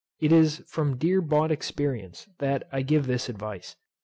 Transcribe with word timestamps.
It 0.19 0.31
is 0.31 0.63
from 0.65 0.97
dear 0.97 1.21
bought 1.21 1.51
experience 1.51 2.27
that 2.39 2.67
I 2.71 2.81
give 2.81 3.05
this 3.05 3.29
advice. 3.29 3.75